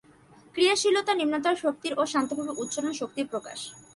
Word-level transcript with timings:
ক্রিয়াশীলতা 0.55 1.13
নিম্নতর 1.15 1.55
শক্তির 1.55 1.93
ও 1.97 2.03
শান্তভাব 2.05 2.47
উচ্চতর 2.57 2.93
শক্তির 3.01 3.27
প্রকাশ। 3.31 3.59